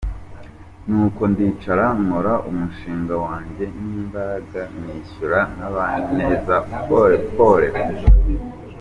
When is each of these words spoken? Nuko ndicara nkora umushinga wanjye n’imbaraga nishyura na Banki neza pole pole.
Nuko 0.87 1.21
ndicara 1.31 1.85
nkora 2.01 2.33
umushinga 2.49 3.13
wanjye 3.25 3.65
n’imbaraga 3.83 4.61
nishyura 4.79 5.39
na 5.57 5.67
Banki 5.75 6.11
neza 6.21 6.53
pole 6.87 7.17
pole. 7.35 7.67